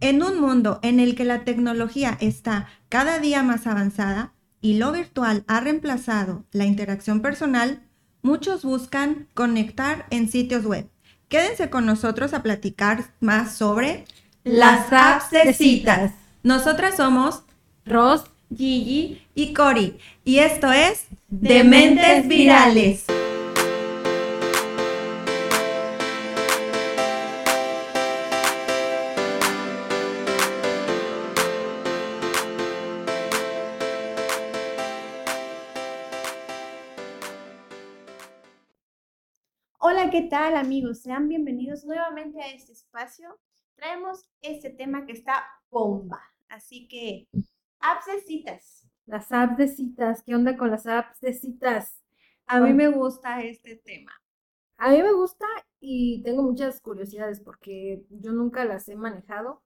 [0.00, 4.92] En un mundo en el que la tecnología está cada día más avanzada y lo
[4.92, 7.82] virtual ha reemplazado la interacción personal,
[8.22, 10.88] muchos buscan conectar en sitios web.
[11.28, 14.04] Quédense con nosotros a platicar más sobre
[14.44, 16.12] las apps de citas.
[16.42, 17.42] Nosotras somos
[17.84, 18.24] Ros,
[18.54, 23.06] Gigi y Cori y esto es Dementes Virales.
[40.06, 41.00] Hola, ¿qué tal amigos?
[41.00, 43.40] Sean bienvenidos nuevamente a este espacio.
[43.74, 46.22] Traemos este tema que está bomba.
[46.48, 47.26] Así que,
[47.80, 48.88] apps de citas.
[49.06, 52.00] Las apps de citas, ¿qué onda con las apps de citas?
[52.46, 54.12] A mí me gusta este tema.
[54.76, 55.44] A mí me gusta
[55.80, 59.64] y tengo muchas curiosidades porque yo nunca las he manejado,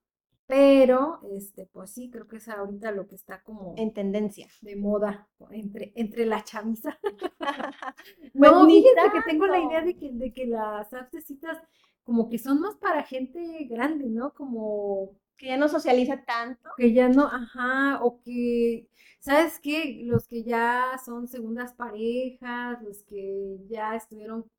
[0.50, 4.48] pero este, pues sí, creo que es ahorita lo que está como En tendencia.
[4.60, 6.98] de moda entre, entre la chaviza.
[8.36, 9.68] Pues no, ni fíjate que tengo la tanto.
[9.68, 10.88] idea de que, de que las
[11.26, 11.58] citas
[12.04, 14.32] como que son más para gente grande, ¿no?
[14.34, 16.68] Como Que ya no socializa tanto.
[16.76, 18.88] que ya no, ajá, o que,
[19.20, 20.00] ¿sabes qué?
[20.04, 24.50] Los que ya son segundas parejas, los que ya estuvieron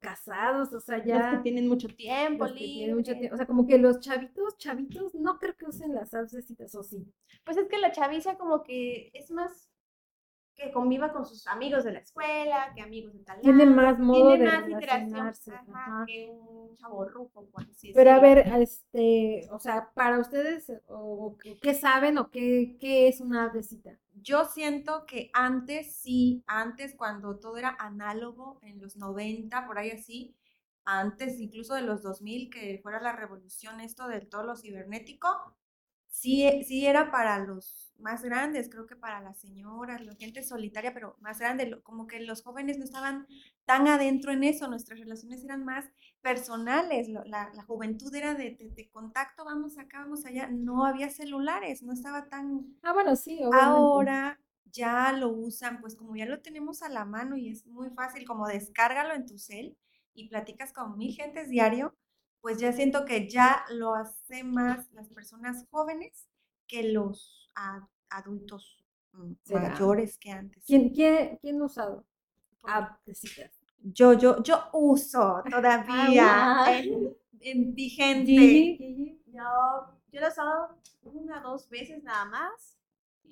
[0.00, 3.36] casados, o sea, Los ya que tienen mucho tiempo los que tienen mucho tiempo, o
[3.36, 6.82] sea, como que los chavitos, chavitos, no creo que usen las apps de citas, o
[6.82, 7.06] sí.
[7.44, 9.71] Pues es que la chaviza como que es más
[10.54, 14.30] que conviva con sus amigos de la escuela, que amigos de tal Tiene más modo
[14.30, 16.04] tiene de más interacción relacionarse, ajá, ajá.
[16.06, 21.74] que un chavo por así Pero a ver, este, o sea, para ustedes, o, qué
[21.74, 23.98] saben o qué, qué es una app de cita?
[24.14, 29.90] Yo siento que antes sí, antes cuando todo era análogo, en los 90, por ahí
[29.90, 30.36] así,
[30.84, 35.56] antes incluso de los 2000, que fuera la revolución esto de todo lo cibernético,
[36.12, 40.42] sí, e- sí era para los más grandes, creo que para las señoras, la gente
[40.44, 43.26] solitaria, pero más grande, lo- como que los jóvenes no estaban
[43.64, 45.86] tan adentro en eso, nuestras relaciones eran más
[46.20, 47.24] personales, la,
[47.54, 51.92] la juventud era de, de- de contacto, vamos acá, vamos allá, no había celulares, no
[51.92, 53.98] estaba tan Ah, bueno, sí, obviamente.
[53.98, 57.90] Ahora ya lo usan, pues como ya lo tenemos a la mano y es muy
[57.90, 59.76] fácil, como descárgalo en tu cel
[60.14, 61.94] y platicas con mil gentes diario,
[62.42, 66.28] pues ya siento que ya lo hace más las personas jóvenes
[66.66, 69.62] que los a- adultos mm, ¿Será?
[69.62, 70.64] mayores que antes.
[70.66, 72.04] ¿Quién, quién, quién ha usado
[73.12, 73.50] citas?
[73.82, 78.30] Yo, yo, yo uso todavía Ah, en, en vigente.
[78.30, 79.42] Gigi, Gigi, Yo,
[80.12, 82.78] yo lo he usado una dos veces nada más.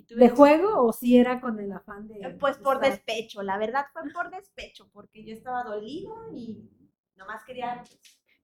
[0.09, 2.91] ¿De juego o si era con el afán de Eh, Pues por estar?
[2.91, 6.69] despecho, la verdad fue por despecho, porque yo estaba dolida y
[7.17, 8.01] nomás quería pues,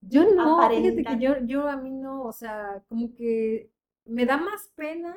[0.09, 3.71] Yo no, fíjate que yo, yo a mí no, o sea, como que
[4.05, 5.17] me da más pena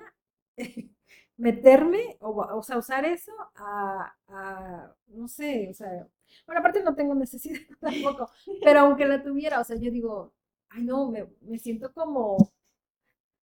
[1.38, 6.08] meterme, o, o sea, usar eso a, a, no sé, o sea,
[6.46, 8.30] bueno, aparte no tengo necesidad tampoco,
[8.64, 10.34] pero aunque la tuviera, o sea, yo digo,
[10.70, 12.38] ay no, me, me siento como,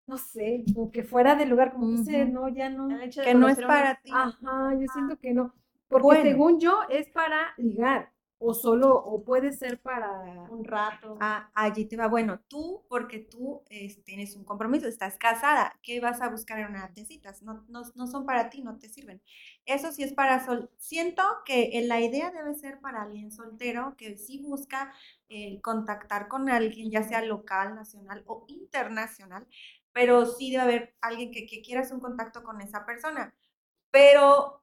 [0.06, 2.88] no sé, como que fuera de lugar, como que sé, no, ya no,
[3.24, 4.10] Que no es para ti.
[4.12, 5.52] ajá, yo siento que no,
[5.88, 6.22] porque Bueno.
[6.22, 10.10] según yo es para ligar, o solo, o puede ser para...
[10.50, 11.16] un rato.
[11.20, 12.06] Ah, allí te va.
[12.08, 16.68] Bueno, tú, porque tú es- tienes un compromiso, estás casada, ¿qué vas a buscar en
[16.68, 17.42] una app de citas?
[17.42, 19.22] No, no, no son para ti, no te sirven.
[19.64, 20.70] Eso sí es para sol.
[20.78, 24.92] Siento que eh, la idea debe ser para alguien soltero que sí busca
[25.28, 29.46] eh, contactar con alguien, ya sea local, nacional o internacional,
[29.92, 33.34] pero sí debe haber alguien que, que quiera hacer un contacto con esa persona.
[33.90, 34.62] Pero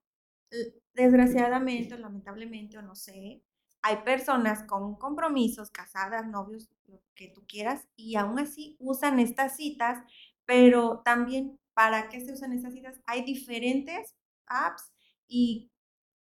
[0.94, 3.42] desgraciadamente, o lamentablemente, o no sé,
[3.84, 9.58] hay personas con compromisos, casadas, novios, lo que tú quieras, y aún así usan estas
[9.58, 10.04] citas,
[10.46, 13.00] pero también, ¿para qué se usan estas citas?
[13.06, 14.16] Hay diferentes
[14.48, 14.92] apps
[15.28, 15.72] y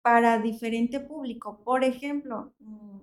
[0.02, 1.62] para diferente público.
[1.64, 3.00] Por ejemplo, mm,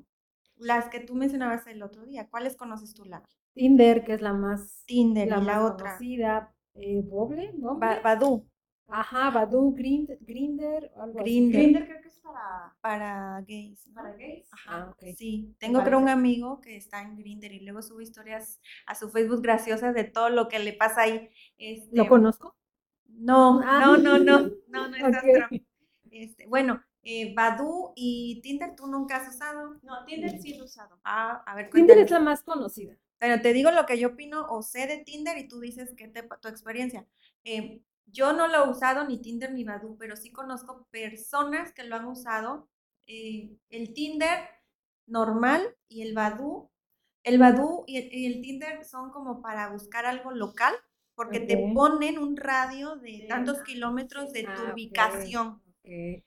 [0.58, 3.06] las que tú mencionabas el otro día, ¿cuáles conoces tú?
[3.06, 3.24] La
[3.54, 7.52] Tinder, que es la más, Tinder la y la más otra, conocida, eh, Bumble.
[7.58, 8.49] Ba- Badoo,
[8.90, 11.30] Ajá, Badoo, Grind- Grinder, algo así.
[11.52, 13.88] Grindr, Grindr creo que es para, para gays.
[13.88, 13.94] ¿no?
[13.96, 14.48] para gays.
[14.52, 15.04] Ajá, Ah, ok.
[15.16, 15.56] sí.
[15.60, 19.42] Tengo creo un amigo que está en Grindr y luego sube historias a su Facebook
[19.42, 21.30] graciosas de todo lo que le pasa ahí.
[21.58, 22.56] Este, ¿Lo conozco?
[23.08, 23.80] No, Ah.
[23.80, 25.14] no, no, no, no, no es Ok.
[25.16, 25.48] astro.
[26.12, 29.76] Este, bueno, eh, Badoo y Tinder tú nunca has usado.
[29.84, 31.00] No, Tinder sí lo he usado.
[31.04, 32.20] Ah, a ver, Tinder es cuéntame.
[32.26, 32.96] la más conocida.
[33.20, 36.08] Bueno, te digo lo que yo opino o sé de Tinder y tú dices que
[36.08, 37.06] te, tu experiencia.
[37.44, 41.84] Eh, yo no lo he usado ni Tinder ni Badoo, pero sí conozco personas que
[41.84, 42.70] lo han usado.
[43.08, 44.40] Eh, el Tinder
[45.08, 46.72] normal y el Badoo
[47.24, 50.74] El Badoo y el, y el Tinder son como para buscar algo local,
[51.16, 55.62] porque te ponen un radio de tantos kilómetros de tu Ah, ubicación.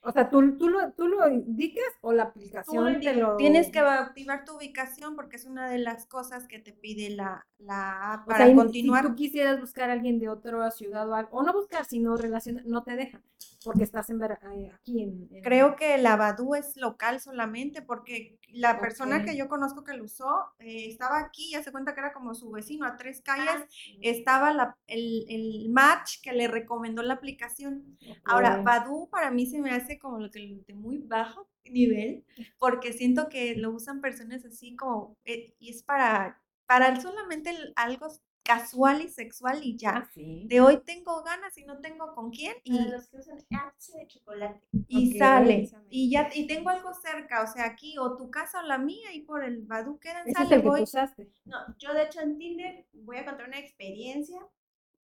[0.01, 3.37] O sea, ¿tú, tú, lo, ¿tú lo indicas o la aplicación te lo...
[3.37, 7.45] Tienes que activar tu ubicación porque es una de las cosas que te pide la,
[7.59, 9.03] la app O para sea, continuar.
[9.03, 12.17] si tú quisieras buscar a alguien de otra ciudad o algo, o no buscar, sino
[12.17, 13.23] relacionar, no te dejan,
[13.63, 18.37] porque estás en, eh, aquí en, en- Creo que la Badoo es local solamente porque
[18.53, 21.99] la persona que yo conozco que lo usó eh, estaba aquí, ya se cuenta que
[22.01, 23.67] era como su vecino a tres calles, Ah,
[24.01, 27.97] estaba la- el, el match que le recomendó la aplicación.
[28.25, 28.61] Ahora.
[28.63, 32.25] Badoo para mí se me hace como lo que de muy bajo nivel,
[32.59, 37.73] porque siento que lo usan personas así como, eh, y es para, para solamente el-
[37.75, 38.07] algo
[38.43, 39.97] casual y sexual y ya.
[39.97, 40.45] Ah, sí.
[40.47, 44.07] De hoy tengo ganas y no tengo con quién y, Para los que usan de
[44.07, 44.61] chocolate.
[44.87, 45.69] y sale.
[45.89, 49.13] Y ya y tengo algo cerca, o sea, aquí o tu casa o la mía
[49.13, 50.83] y por el Badoo quedan, Ese es sale, el que voy.
[50.85, 51.31] tú.
[51.45, 54.39] No, yo de hecho en Tinder voy a contar una experiencia.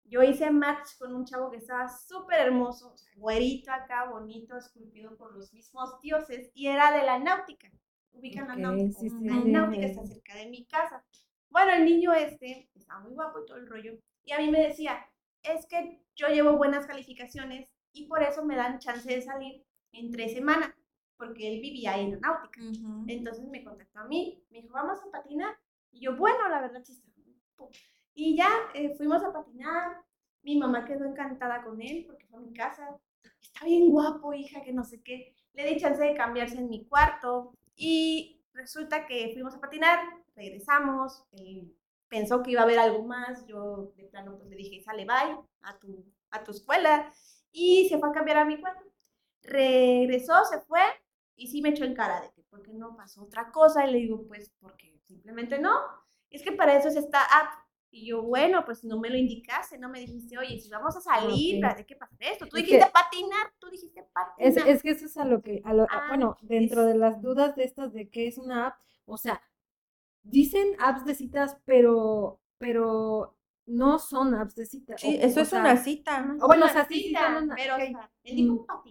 [0.05, 4.57] Yo hice match con un chavo que estaba súper hermoso, o sea, güerito acá, bonito,
[4.57, 7.71] esculpido por los mismos dioses, y era de la náutica.
[8.13, 8.99] Ubican Ok, la náutica.
[9.01, 11.05] sí, sí, la náutica está cerca de mi casa.
[11.51, 13.99] Bueno, el niño este estaba muy guapo y todo el rollo.
[14.25, 15.07] Y a mí me decía,
[15.43, 20.11] es que yo llevo buenas calificaciones y por eso me dan chance de salir en
[20.11, 20.75] tres semanas,
[21.17, 22.61] porque él vivía en la náutica.
[23.07, 25.57] Entonces me contactó a mí, me dijo, vamos a patinar.
[25.91, 27.09] Y yo, bueno, la verdad sí está.
[28.15, 30.05] Y ya eh, fuimos a patinar.
[30.43, 32.99] Mi mamá quedó encantada con él porque fue a mi casa.
[33.41, 35.35] Está bien guapo, hija, que no sé qué.
[35.53, 37.53] Le di chance de cambiarse en mi cuarto.
[37.77, 40.01] Y resulta que fuimos a patinar,
[40.39, 41.25] regresamos.
[41.33, 41.75] Él
[42.09, 43.45] pensó que iba a haber algo más.
[43.47, 47.13] Yo de plano pues le dije, sale, bye a tu, a tu escuela.
[47.53, 48.85] Y se fue a cambiar a mi cuarto.
[49.43, 50.81] Regresó, se fue
[51.37, 53.87] y sí me echó en cara de que por qué no pasó otra cosa.
[53.87, 55.73] Y le digo, pues porque simplemente no.
[56.31, 57.53] Es que para eso es esta app.
[57.91, 61.01] Y yo, bueno, pues no me lo indicaste, no me dijiste, oye, si vamos a
[61.01, 61.75] salir, Ok.
[61.79, 62.47] ¿de qué pasa esto?
[62.47, 64.07] Tú Es dijiste que- patinar, tú dijiste Es,
[64.57, 64.69] patinar.
[64.69, 67.23] es que eso es a lo que, a lo, Ah, bueno, dentro es- de las
[67.23, 68.75] dudas de estas de qué es una app,
[69.07, 69.41] o sea,
[70.23, 73.35] dicen apps de citas, pero, pero
[73.67, 75.01] no son apps de citas.
[75.01, 76.37] Sí, o- eso o es sea, una cita.
[76.41, 77.77] o bueno, o Una sea, sí, sí cita, una- pero.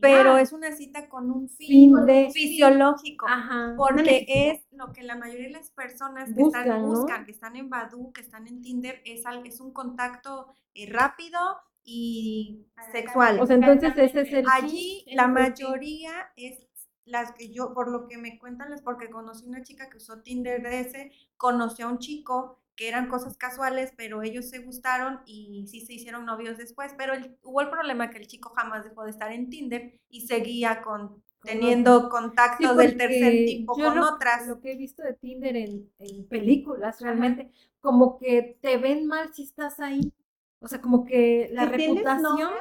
[0.01, 3.25] Pero es una cita con un fin, Fin de- fisiológico.
[3.27, 3.73] Ajá.
[3.77, 6.87] Porque es lo que la mayoría de las personas que Buscan, están, ¿no?
[6.89, 11.39] buscan, que están en Badoo, que están en Tinder, es, es un contacto eh, rápido
[11.83, 13.39] y sexual.
[13.39, 16.66] O sea, entonces ese es el Allí la mayoría es
[17.07, 20.21] las que yo, por lo que me cuentan, es porque conocí una chica que usó
[20.21, 25.65] Tinder DS, conoció a un chico que eran cosas casuales, pero ellos se gustaron y
[25.67, 29.03] sí se hicieron novios después, pero el- hubo el problema que el chico jamás dejó
[29.03, 33.95] de estar en Tinder y seguía con teniendo contactos Sí, del tercer tipo yo con
[33.95, 34.47] lo- otras.
[34.47, 39.33] Lo que he visto de Tinder en, en películas realmente, como que te ven mal
[39.33, 40.13] si estás ahí.
[40.59, 42.51] O sea, como que la Si reputación,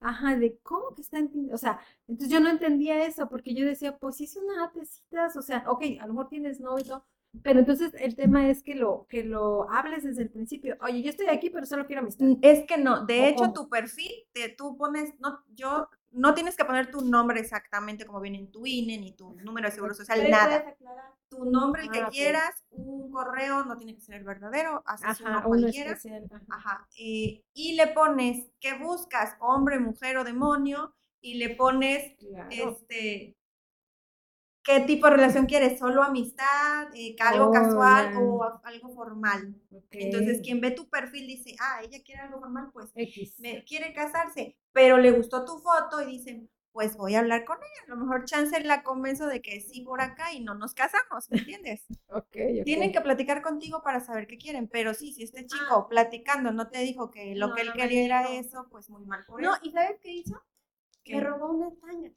[0.00, 1.50] ajá, de cómo que está en.
[1.52, 4.74] O sea, entonces yo no entendía eso, porque yo decía, pues sí es una app
[4.74, 7.04] de citas, o sea, ok, a lo mejor tienes novio y todo,
[7.42, 10.76] pero entonces el tema es que lo, que lo hables desde el principio.
[10.82, 12.26] Oye, yo estoy aquí, pero solo quiero amistad.
[12.26, 16.34] Mm, Es que no, de ¿O hecho tu perfil, te, tú pones, no, yo, no
[16.34, 19.74] tienes que poner tu nombre exactamente como viene en tu INE, ni tu número de
[19.74, 20.74] seguro social, nada.
[21.32, 25.06] Tu nombre, el que Ah, quieras, un correo, no tiene que ser el verdadero, haces
[25.06, 25.92] Ajá, uno cualquiera.
[25.94, 26.46] ajá.
[26.50, 26.88] Ajá.
[26.98, 32.76] eh, y le pones que buscas, hombre, mujer o demonio, y le pones, Claro.
[32.78, 33.34] este,
[34.62, 39.54] qué tipo de relación quieres, solo amistad, eh, algo Oh, casual o algo formal.
[39.90, 43.38] Entonces, quien ve tu perfil dice, ah, ella quiere algo formal, pues X.
[43.38, 47.58] me quiere casarse, pero le gustó tu foto y dicen, pues voy a hablar con
[47.58, 47.84] ella.
[47.86, 51.30] A lo mejor chance la convenzo de que sí por acá y no nos casamos,
[51.30, 51.84] ¿me entiendes?
[52.08, 52.64] Ok, ok.
[52.64, 56.68] Tienen que platicar contigo para saber qué quieren, pero sí, si este chico platicando no
[56.68, 59.42] te dijo que lo No, que él no quería era eso, pues muy mal por
[59.42, 59.60] No, eso.
[59.62, 60.40] ¿y sabes qué hizo?
[61.04, 61.14] ¿Qué?
[61.14, 62.10] Me robó una tanga.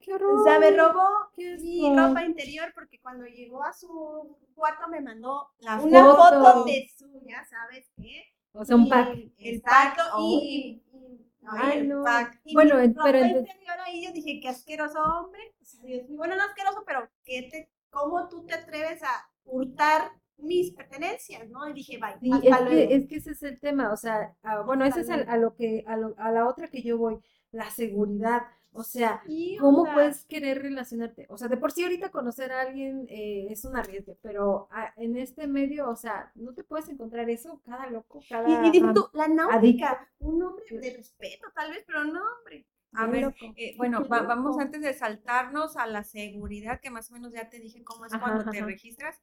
[0.00, 0.40] ¡Qué horror!
[0.40, 5.48] O sea, me robó mi ropa interior porque cuando llegó a su cuarto me mandó
[5.60, 6.42] La una foto.
[6.44, 8.24] foto de suya, ¿sabes qué?
[8.54, 9.16] O sea, un pack.
[9.38, 12.04] El Exacto, pack, y, y- Ay, el no.
[12.04, 12.40] pack.
[12.44, 15.40] y Bueno, mi pero ropa entonces- interior ahí yo dije, qué asqueroso hombre.
[15.60, 19.28] O sea, Dios mío, bueno, no asqueroso, pero ¿qué te, ¿cómo tú te atreves a
[19.44, 21.48] hurtar mis pertenencias?
[21.50, 21.68] ¿no?
[21.68, 24.60] Y dije, bye, Sí, es que, es que ese es el tema, o sea, ah,
[24.62, 27.18] bueno, ese es a, lo que, a, lo- a la otra que yo voy,
[27.52, 29.22] la seguridad, o sea,
[29.56, 31.26] ¿cómo puedes querer relacionarte?
[31.28, 34.92] O sea, de por sí ahorita conocer a alguien eh, es un arriesgue, pero ah,
[34.96, 38.48] en este medio, o sea, no te puedes encontrar eso, cada loco, cada...
[38.48, 42.66] Y, y dices tú, la náutica, un hombre de respeto, tal vez, pero no, hombre.
[42.92, 47.14] A ver, eh, bueno, va- vamos antes de saltarnos a la seguridad, que más o
[47.14, 49.16] menos ya te dije cómo es Ajá, cuando te registras.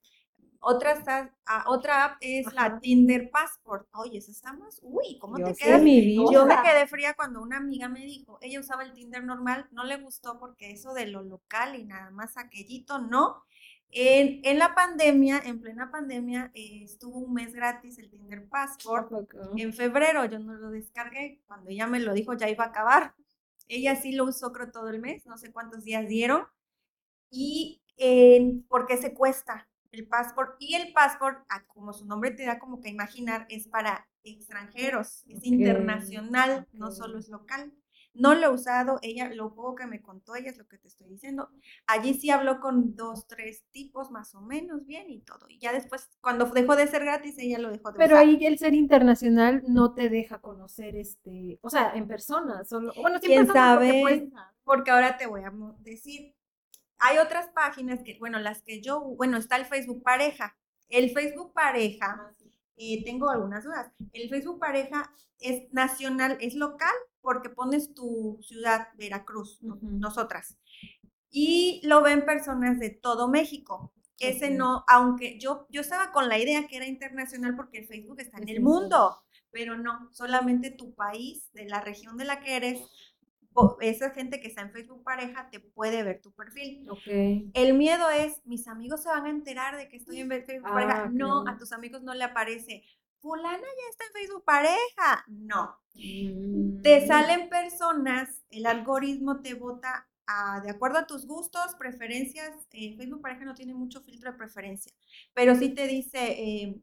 [0.59, 2.79] Otra, está- ah, otra app es la Ajá.
[2.79, 3.87] Tinder Passport.
[3.93, 4.79] Oye, esa está más.
[4.81, 5.81] Uy, ¿cómo Yo te quedas?
[5.81, 6.23] mi vida.
[6.31, 9.83] Yo me quedé fría cuando una amiga me dijo, ella usaba el Tinder normal, no
[9.83, 13.43] le gustó porque eso de lo local y nada más aquellito, no.
[13.89, 19.11] En, en la pandemia, en plena pandemia, eh, estuvo un mes gratis el Tinder Passport.
[19.55, 23.13] En febrero yo no lo descargué, cuando ella me lo dijo ya iba a acabar.
[23.69, 26.43] Ella sí lo usó creo todo el mes, no sé cuántos días dieron.
[27.29, 30.55] Y eh, porque se cuesta el passport.
[30.59, 35.23] Y el passport, ah, como su nombre te da como que imaginar, es para extranjeros,
[35.27, 36.91] es Ok, internacional, no ok.
[36.91, 37.73] solo es local.
[38.13, 40.87] No lo he usado, ella, lo poco que me contó ella es lo que te
[40.87, 41.49] estoy diciendo.
[41.85, 45.45] Allí sí habló con dos, tres tipos más o menos bien y todo.
[45.49, 48.17] Y ya después, cuando dejó de ser gratis, ella lo dejó de Pero usar.
[48.17, 53.19] ahí el ser internacional no te deja conocer este, o sea, en persona, solo, bueno,
[53.19, 53.93] sí ¿Quién persona porque, sabe?
[53.95, 54.23] pues,
[54.63, 56.35] Porque ahora te voy a decir,
[56.99, 60.55] hay otras páginas que, bueno, las que yo, bueno, está el Facebook Pareja.
[60.89, 62.33] El Facebook Pareja,
[62.77, 63.91] eh, tengo algunas dudas.
[64.13, 69.89] El Facebook Pareja es nacional, es local, porque pones tu ciudad, Veracruz, no- Ujú.
[69.99, 70.57] nosotras.
[71.29, 73.93] Y lo ven personas de todo México.
[74.19, 78.19] Ese no, aunque yo, yo estaba con la idea que era internacional porque el Facebook
[78.19, 82.55] está en el mundo, pero no, solamente tu país, de la región de la que
[82.55, 82.79] eres,
[83.81, 86.87] esa gente que está en Facebook pareja te puede ver tu perfil.
[87.53, 90.73] El miedo es, mis amigos se van a enterar de que estoy en Facebook Ah,
[90.73, 91.09] pareja.
[91.09, 92.83] No, a tus amigos no le aparece,
[93.19, 95.23] fulana ya está en Facebook pareja.
[95.27, 95.77] No,
[96.81, 102.51] te Mm, salen personas, el algoritmo te vota a- de acuerdo a tus gustos, preferencias.
[102.71, 104.91] eh, Facebook pareja no tiene mucho filtro de preferencia,
[105.33, 106.81] pero sí te dice, eh,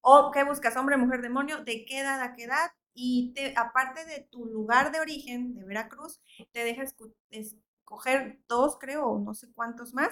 [0.00, 2.70] o qué buscas, hombre, mujer, demonio, de qué edad a qué edad.
[2.94, 6.22] Y te, aparte de tu lugar de origen, de Veracruz,
[6.52, 6.84] te deja
[7.30, 10.10] escoger dos, creo, o no sé cuántos más,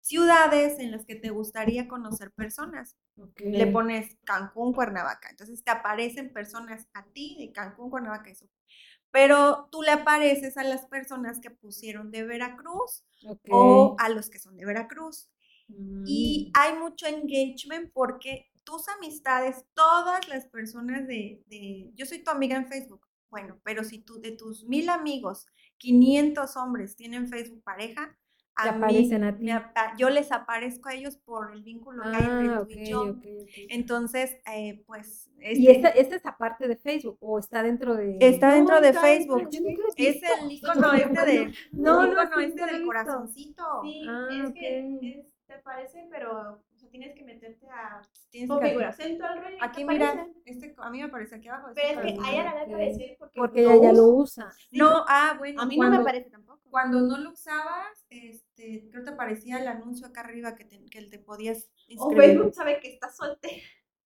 [0.00, 3.40] ciudades en las que te gustaría conocer personas ok.
[3.40, 5.30] le pones Cancún, Cuernavaca.
[5.30, 8.46] Entonces te aparecen personas a ti de Cancún, Cuernavaca, eso.
[9.10, 13.48] Pero tú le apareces a las personas que pusieron de Veracruz Ok.
[13.50, 15.30] o a los que son de Veracruz.
[16.04, 22.22] Y Mm, hay mucho engagement porque tus amistades, todas las personas de, de- yo soy
[22.22, 25.46] tu amiga en Facebook, bueno, pero si tú de tus mil amigos,
[25.78, 28.16] 500 hombres tienen Facebook pareja,
[28.64, 29.44] mí aparecen a ti.
[29.44, 29.52] me
[29.96, 33.16] yo les aparezco a ellos por el vínculo que hay entre Ah, tú y yo.
[33.70, 38.18] Entonces, eh, pues, ¿Y este, esta, esta es aparte de Facebook o está dentro de...?
[38.20, 39.48] está dentro de está Facebook.
[39.96, 43.64] Es el icono este de, No, no, este no lo he del corazoncito.
[43.82, 49.18] Sí, Ah, es que es- te parece, pero tienes que meterte a Tienes que- configuración
[49.18, 49.58] tu algoritmo.
[49.60, 51.68] y aquí mira, este, a mí me aparece aquí abajo.
[51.74, 54.52] Pero este es que a ella le debe aparecer porque, Porque ella ya lo usa.
[54.70, 55.60] No, ah, bueno.
[55.60, 56.60] A mí no cuando, me aparece tampoco.
[56.70, 60.84] Cuando no lo usabas, este, creo que te aparecía el anuncio acá arriba que te,
[60.86, 62.24] que te podías O inscribir.
[62.30, 63.56] Facebook sabe que estás soltera.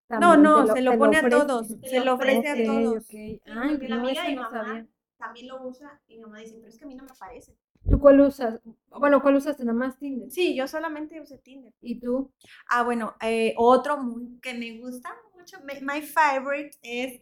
[0.09, 1.37] No, También no, se lo pone a ofrece.
[1.37, 2.97] todos, se lo ofrece a todos.
[3.05, 3.11] ok.
[3.15, 3.41] Ay,
[3.71, 4.87] Porque la no, amiga de mi no mamá sabía.
[5.19, 7.57] también lo usa y mi mamá dice, pero es que a mí no me aparece.
[7.89, 8.61] ¿Tú cuál usas?
[8.91, 9.65] Bueno, ¿cuál usaste?
[9.65, 10.31] Nada más Tinder.
[10.31, 11.73] Sí, yo solamente usé Tinder.
[11.81, 12.33] ¿Y tú?
[12.69, 17.21] Ah, bueno, eh, otro muy, que me gusta mucho, my, my favorite es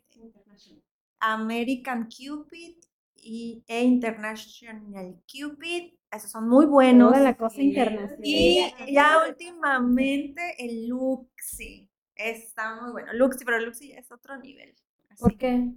[1.20, 2.76] American Cupid
[3.16, 5.94] y, e International Cupid.
[6.10, 7.10] Esos son muy buenos.
[7.12, 7.68] Toda la cosa Sí.
[7.68, 8.18] internacional.
[8.22, 11.88] Y ya últimamente el Luxi.
[12.14, 13.12] Está muy bueno.
[13.14, 14.74] Luxi, pero Luxi es otro nivel.
[15.10, 15.22] así.
[15.22, 15.72] ¿Por qué?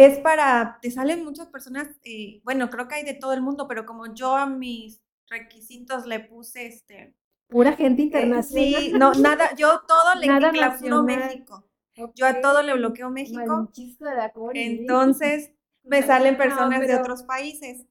[0.00, 3.68] Es para, te salen muchas personas, eh, bueno, creo que hay de todo el mundo,
[3.68, 7.14] pero como yo a mis requisitos le puse este.
[7.48, 8.82] Pura gente eh, internacional.
[8.82, 11.02] sí, no, nada, yo todo le clausuro.
[11.02, 11.66] México.
[12.14, 13.70] Yo a todo le bloqueo México.
[13.70, 14.32] De la.
[14.54, 15.52] Entonces
[15.82, 17.84] me salen No, personas de otros países.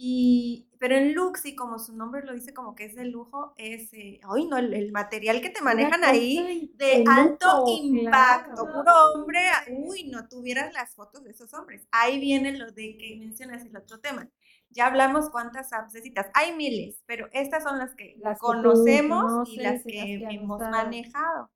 [0.00, 3.92] Y, pero en Luxi, como su nombre lo dice, como que es de lujo, es,
[3.92, 8.62] eh, ay no, el, el material que te manejan ahí de de alto lujo, impacto,
[8.62, 8.72] claro.
[8.74, 9.40] puro hombre,
[9.72, 11.84] uy, no tuvieras las fotos de esos hombres.
[11.90, 14.28] Ahí viene lo de que mencionas el otro tema.
[14.70, 16.28] Ya hablamos cuántas apps de citas.
[16.32, 20.18] Hay miles, pero estas son las que Las que tú conocemos y las y que,
[20.20, 21.50] las que hemos manejado.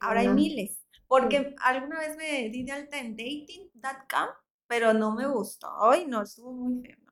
[0.00, 0.84] Ahora hay miles.
[1.08, 4.28] Porque alguna vez me di de alta en dating.com,
[4.66, 5.68] pero no me gustó.
[5.90, 7.05] Ay, no, estuvo muy feo.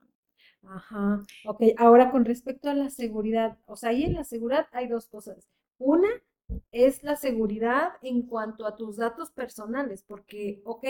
[0.67, 1.19] Ajá.
[1.45, 5.05] Ok, ahora con respecto a la seguridad, o sea, ahí en la seguridad hay dos
[5.07, 5.47] cosas.
[5.77, 6.07] Una
[6.71, 10.83] es la seguridad en cuanto a tus datos personales, porque, ok,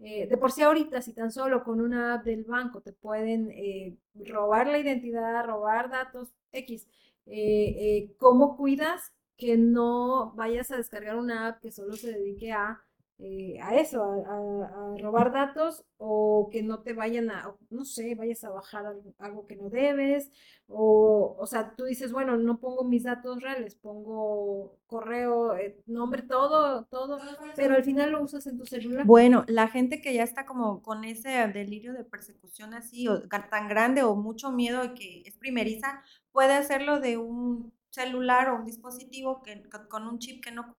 [0.00, 3.50] eh, de por sí ahorita, si tan solo con una app del banco te pueden
[3.50, 6.86] eh, robar la identidad, robar datos X,
[7.26, 7.76] eh,
[8.06, 12.82] eh, ¿cómo cuidas que no vayas a descargar una app que solo se dedique a
[13.18, 18.42] eh, a eso, a, robar datos o que no te vayan a, no sé, vayas
[18.42, 18.86] a bajar
[19.18, 20.32] algo, que no debes,
[20.66, 26.22] o, o sea, tú dices, bueno, no pongo mis datos reales, pongo correo, eh, nombre,
[26.22, 27.20] todo, todo,
[27.54, 29.06] pero al final lo usas en tu celular.
[29.06, 33.68] Bueno, la gente que ya está como con ese delirio de persecución así, o tan
[33.68, 36.02] grande o mucho miedo que es primeriza,
[36.32, 40.74] puede hacerlo de un celular o un dispositivo que, con un chip que no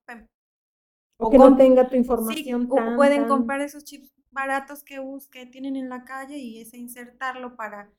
[1.17, 2.67] o, que no tenga tu información.
[2.69, 7.55] o pueden comprar esos chips baratos que, que tienen en la calle y ese insertarlo
[7.55, 7.89] para,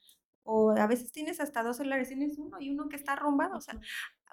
[0.43, 3.61] o a veces tienes hasta dos celulares, tienes uno y uno que está arrumbado, o
[3.61, 3.81] sea,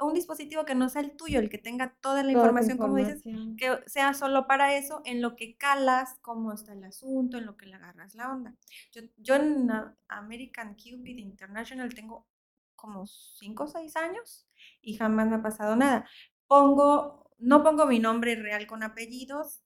[0.02, 3.24] un dispositivo que no sea el tuyo, el que tenga toda la información, como dices,
[3.58, 7.58] que sea solo para eso, en lo que calas, cómo está el asunto, en lo
[7.58, 8.56] que le agarras la onda.
[8.92, 9.70] Yo, yo en
[10.08, 12.28] American Cupid International tengo
[12.76, 14.46] como cinco o seis años
[14.82, 16.06] y jamás me ha pasado nada.
[16.48, 19.62] Pongo no pongo mi nombre real con apellidos,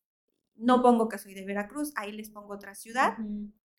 [0.56, 3.18] no pongo que soy de Veracruz, ahí les pongo otra ciudad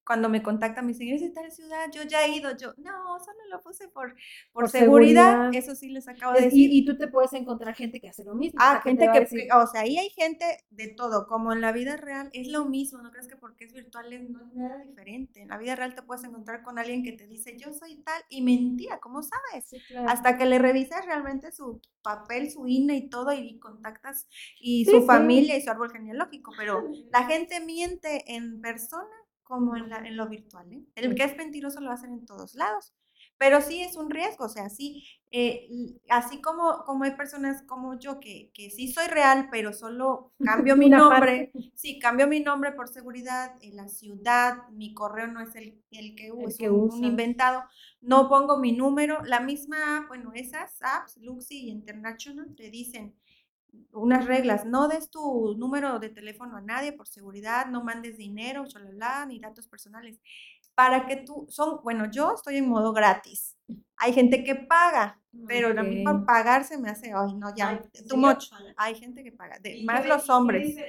[0.08, 1.90] cuando me contactan me dicen, ¿eres tal ciudad?
[1.92, 4.16] Yo ya he ido, yo, no, solo lo puse por,
[4.52, 5.54] por, seguridad.
[5.54, 6.70] eso sí les acabo de decir.
[6.72, 8.58] Y, tú te puedes encontrar gente que hace lo mismo.
[8.58, 12.30] Ah, gente que, o sea, ahí hay gente de todo, como en la vida real
[12.32, 15.42] es lo mismo, no crees que porque es virtual no es nada diferente.
[15.42, 18.22] En la vida real te puedes encontrar con alguien que te dice, yo soy tal,
[18.30, 19.74] y mentira, ¿cómo sabes?
[20.06, 24.26] Hasta que le revisas realmente su papel, su INE y todo, y contactas,
[24.58, 29.17] y su familia y su árbol genealógico, pero la gente miente en persona
[29.48, 30.70] como en, la, en lo virtual.
[30.72, 30.84] ¿eh?
[30.94, 32.92] El que es mentiroso lo hacen en todos lados.
[33.36, 35.68] Pero sí es un riesgo, o sea, sí, eh,
[36.08, 40.76] así como, como hay personas como yo que, que sí soy real, pero solo cambio
[40.76, 45.54] mi nombre, sí, cambio mi nombre por seguridad, en la ciudad, mi correo no es
[45.54, 47.64] el, el que, uso, es un, inventado,
[48.00, 53.14] no pongo mi número, la misma bueno, esas apps, Luxi y International, te dicen,
[53.92, 58.66] unas reglas, no des tu número de teléfono a nadie por seguridad, no mandes dinero,
[58.66, 60.20] chalala, ni datos personales,
[60.74, 63.56] para que tú, son, bueno, yo estoy en modo gratis,
[63.96, 67.82] hay gente que paga, pero a mí por pagar se me hace, ay, no, ya,
[68.06, 68.46] too much,
[68.76, 70.82] hay gente que paga, más los hombres.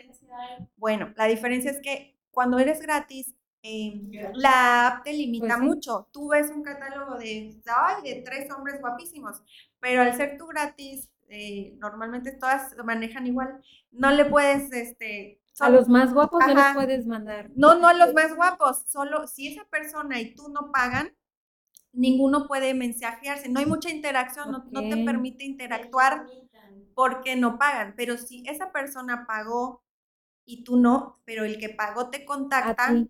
[0.76, 6.08] Bueno, la diferencia es que cuando eres gratis, em, la app te limita pues mucho.
[6.14, 9.42] Tú ves un catálogo de, ay, de tres hombres guapísimos,
[9.80, 13.62] pero al ser tú gratis, eh, normalmente todas manejan igual,
[13.92, 15.42] no le puedes, este...
[15.60, 17.50] a los más guapos no les puedes mandar.
[17.56, 21.16] No, no a los más guapos, solo si esa persona y tú no pagan,
[21.92, 26.26] ninguno puede mensajearse, no hay mucha interacción, no, no, te permite interactuar
[26.96, 29.84] porque no pagan, pero si esa persona pagó
[30.46, 33.06] y tú no, pero el que pagó te contacta,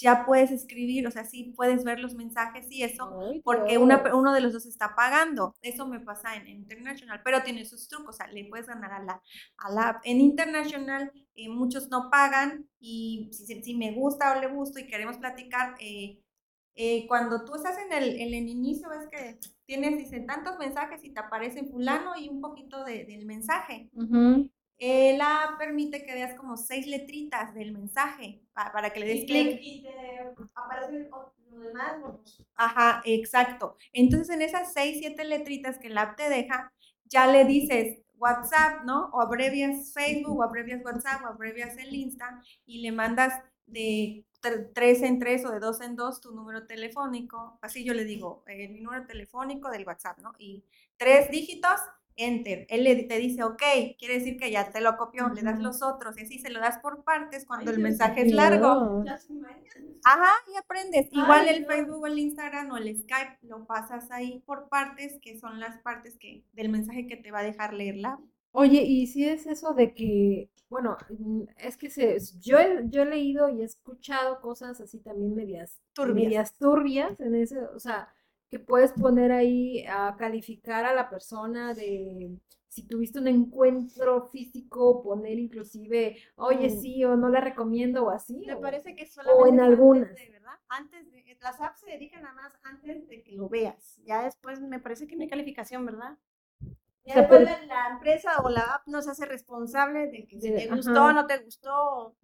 [0.00, 3.10] ya puedes escribir, o sea, sí puedes ver los mensajes y eso,
[3.44, 5.54] porque una, uno de los dos está pagando.
[5.62, 9.02] Eso me pasa en, International, pero tiene sus trucos, o sea, le puedes ganar a
[9.02, 9.22] la,
[9.58, 14.48] a la En International eh, muchos no pagan y si, si, me gusta o le
[14.48, 16.20] gusto y queremos platicar, eh,
[16.74, 21.04] eh, cuando tú estás en el, en el inicio, ves que tienes, dicen, tantos mensajes
[21.04, 23.90] y te aparece fulano y un poquito de, del mensaje.
[24.82, 28.40] Eh, la permite que veas como seis letritas del mensaje
[28.72, 29.58] para, que le des clic.
[29.62, 30.20] Y te
[30.54, 31.10] aparece
[31.50, 31.96] lo demás.
[32.56, 33.76] Ajá, exacto.
[33.92, 36.72] Entonces en esas seis, siete letritas que la app te deja,
[37.04, 39.10] ya le dices WhatsApp, ¿no?
[39.12, 43.32] O abrevias Facebook, o abrevias WhatsApp, o abrevias el Insta y le mandas
[43.66, 44.24] de
[44.74, 47.58] tres en tres o de dos en dos tu número telefónico.
[47.62, 50.32] Así yo le digo, eh, mi número telefónico del WhatsApp, ¿no?
[50.38, 50.64] Y
[50.96, 51.80] tres dígitos
[52.16, 52.66] enter.
[52.68, 53.62] Él le, te dice, ok,
[53.98, 56.60] quiere decir que ya te lo copió, le das los otros y así se lo
[56.60, 59.02] das por partes cuando el mensaje es largo.
[60.04, 61.08] Ajá, y aprendes.
[61.12, 65.60] Igual el Facebook, el Instagram o el Skype lo pasas ahí por partes, que son
[65.60, 68.18] las partes que del mensaje que te va a dejar leerla.
[68.52, 73.02] Oye, y si es eso de que, bueno, mm, es que se, yo, he, yo
[73.02, 77.78] he leído y he escuchado cosas así también medias turbias, medias turbias en ese, o
[77.78, 78.08] sea,
[78.50, 82.36] que puedes poner ahí a calificar a la persona de
[82.70, 86.80] si tuviste un encuentro físico, poner inclusive, oye, mm.
[86.80, 88.44] sí, o no la recomiendo, o así.
[88.46, 90.08] Me parece que solamente o en algunas.
[90.08, 90.52] Antes de, ¿verdad?
[90.68, 94.00] Antes de, las apps se dedican nada más antes de que lo veas.
[94.04, 96.18] Ya después me parece que no hay calificación, ¿verdad?
[97.04, 100.68] Ya después la, empresa o la app no se hace responsable de que si te
[100.68, 102.14] gustó o no te gustó.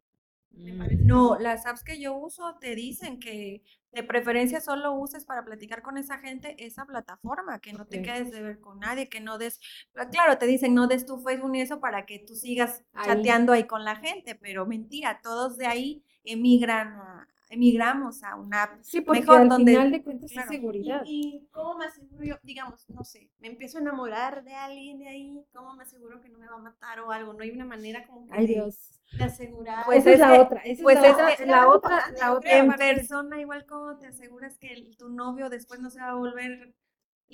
[0.51, 1.07] Mm.
[1.07, 3.63] No, las apps que yo uso te dicen que
[3.97, 8.31] de preferencia solo uses para platicar con esa gente esa plataforma, que no te quedes
[8.31, 9.59] de ver con nadie, que no des,
[9.95, 13.55] ah, claro, te dicen no des tu Facebook ni eso para que tú sigas chateando
[13.55, 18.79] ahí con la gente, pero mentira, todos de ahí emigran a, emigramos a una app
[18.83, 20.51] Sí, porque mejor al donde- final de cuentas claro.
[20.51, 21.03] es seguridad.
[21.05, 22.35] ¿Y, y cómo me aseguro yo?
[22.43, 26.29] Digamos, no sé, me empiezo a enamorar de alguien de ahí, ¿cómo me aseguro que
[26.29, 27.33] no me va a matar o algo?
[27.33, 29.01] No hay una manera como que Ay, de, Dios.
[29.17, 29.85] de asegurar.
[29.85, 30.61] Pues esa es, la otra.
[30.63, 31.37] Esa pues es la es otra.
[31.37, 35.49] que- la otra, la otra en persona, igual como te aseguras que el- tu novio
[35.49, 36.75] después no se va a volver,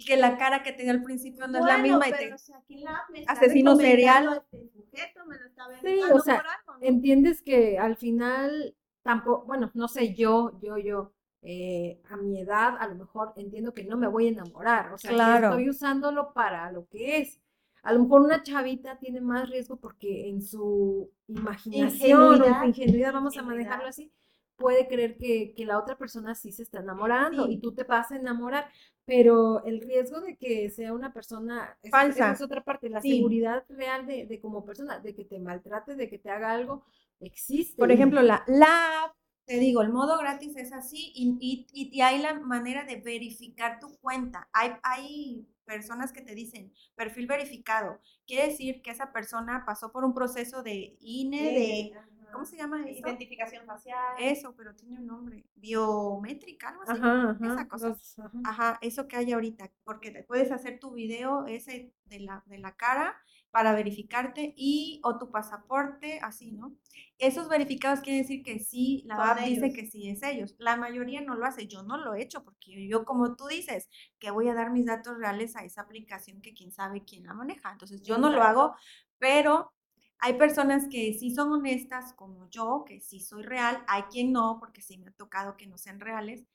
[0.07, 2.33] que la cara que te dio al principio no es la misma y te...
[2.33, 4.43] o sea, aquí la me está Asesino serial.
[4.51, 6.87] este sujeto, me lo está Sí, o sea, por algo, ¿no?
[6.87, 11.13] entiendes que al final tampoco, bueno, no sé, yo, yo, yo,
[11.43, 14.99] eh, a mi edad, a lo mejor entiendo que no me voy a enamorar, o
[14.99, 15.49] sea, Claro.
[15.49, 17.41] estoy usándolo para lo que es.
[17.83, 22.65] A lo mejor una chavita tiene más riesgo porque en su imaginación o en su
[22.65, 23.49] Ingenuidad, ingenuidad, vamos a ingenuidad.
[23.65, 24.13] manejarlo así,
[24.57, 27.53] puede creer que, que la otra persona sí se está enamorando Sí.
[27.55, 28.69] y tú te vas a enamorar,
[29.05, 32.33] pero el riesgo de que sea una persona Falsa.
[32.33, 33.17] es otra parte, la Sí.
[33.17, 36.85] seguridad real de, de como persona, de que te maltrate, de que te haga algo,
[37.27, 37.77] existe.
[37.79, 41.97] Por ejemplo, la, la app, te digo, el modo gratis es así y, y, y-
[41.97, 44.49] y hay la manera de verificar tu cuenta.
[44.53, 48.01] Hay, hay personas que te dicen perfil verificado.
[48.27, 51.93] Quiere decir que esa persona pasó por un proceso de INE, de...
[51.99, 52.09] Ajá.
[52.33, 53.01] ¿Cómo se llama eso?
[53.07, 53.99] Identificación facial.
[54.19, 55.45] Eso, pero tiene un nombre.
[55.57, 56.93] Biométrica, algo así.
[56.95, 57.89] Ajá, ajá, esa cosa.
[57.89, 58.17] los-.
[58.45, 62.59] Ajá, eso que hay ahorita, porque te puedes hacer tu video ese de la, de
[62.59, 63.15] la cara
[63.53, 66.75] para verificarte y o tu pasaporte, así, ¿no?
[67.19, 70.57] Esos verificados quiere decir que sí, la app dice que sí es ellos.
[70.59, 73.91] La mayoría no lo hace, yo no lo he hecho porque yo, como tú dices,
[74.19, 77.35] que voy a dar mis datos reales a esa aplicación que quién sabe quién la
[77.35, 77.71] maneja.
[77.71, 78.75] Entonces, yo no lo hago,
[79.19, 79.71] pero
[80.19, 83.85] hay personas que sí son honestas, como yo, que sí soy real.
[83.87, 86.47] Hay quien no, porque sí me ha tocado que no sean reales.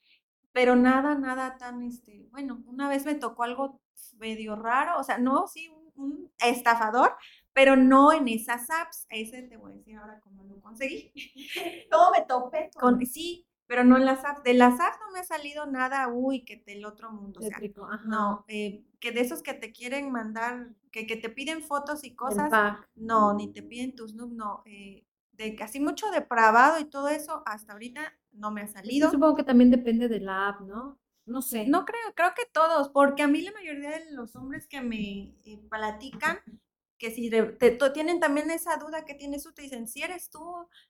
[0.51, 3.79] Pero nada, nada tan, este, bueno, una vez me tocó algo
[4.17, 7.15] medio raro, o sea, no, sí, un, estafador,
[7.53, 9.05] pero no en esas apps.
[9.09, 11.11] Ese te voy a decir ahora cómo lo conseguí.
[11.91, 12.69] ¿Cómo me topé?
[12.79, 14.43] Con, sí, pero no en las apps.
[14.43, 17.39] De las apps no me ha salido nada, uy, que del otro mundo.
[17.39, 17.59] O sea,
[18.05, 22.15] no, eh, que de esos que te quieren mandar, que, que te piden fotos y
[22.15, 22.51] cosas,
[22.95, 24.63] no, ni te piden tus nudes, no.
[24.65, 29.11] eh, de casi mucho depravado y todo eso, hasta ahorita no me ha salido.
[29.11, 30.99] supongo que también depende de la app, ¿no?
[31.27, 31.67] No sé.
[31.67, 35.35] No creo, creo que todos, porque a mí la mayoría de los hombres que me
[35.43, 36.39] eh, platican,
[36.97, 40.41] que si te, tienen también esa duda que tienes tú, te dicen, si eres tú,